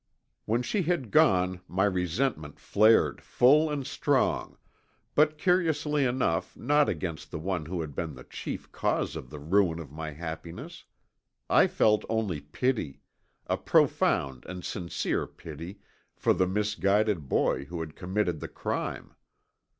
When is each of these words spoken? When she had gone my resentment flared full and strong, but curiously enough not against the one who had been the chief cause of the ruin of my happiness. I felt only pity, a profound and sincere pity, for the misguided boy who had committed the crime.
When 0.45 0.63
she 0.63 0.81
had 0.81 1.11
gone 1.11 1.61
my 1.67 1.83
resentment 1.85 2.59
flared 2.59 3.21
full 3.21 3.69
and 3.69 3.85
strong, 3.85 4.57
but 5.13 5.37
curiously 5.37 6.05
enough 6.05 6.57
not 6.57 6.89
against 6.89 7.29
the 7.29 7.37
one 7.37 7.67
who 7.67 7.81
had 7.81 7.93
been 7.93 8.15
the 8.15 8.23
chief 8.23 8.71
cause 8.71 9.15
of 9.15 9.29
the 9.29 9.37
ruin 9.37 9.77
of 9.77 9.91
my 9.91 10.09
happiness. 10.09 10.85
I 11.51 11.67
felt 11.67 12.03
only 12.09 12.39
pity, 12.41 13.03
a 13.45 13.57
profound 13.57 14.43
and 14.47 14.65
sincere 14.65 15.27
pity, 15.27 15.81
for 16.15 16.33
the 16.33 16.47
misguided 16.47 17.29
boy 17.29 17.65
who 17.65 17.79
had 17.81 17.95
committed 17.95 18.39
the 18.39 18.47
crime. 18.49 19.13